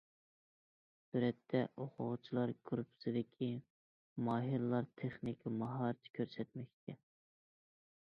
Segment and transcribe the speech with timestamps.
[1.07, 3.49] سۈرەتتە: ئوقۇغۇچىلار گۇرۇپپىسىدىكى
[4.29, 6.97] ماھىرلار تېخنىكا ماھارىتى كۆرسەتمەكتە.